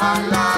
I 0.00 0.28
love. 0.28 0.57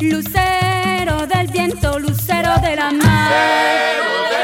Lucero 0.00 1.26
del 1.26 1.46
viento, 1.48 1.98
lucero 1.98 2.52
de 2.60 2.76
la 2.76 2.90
mar. 2.90 4.35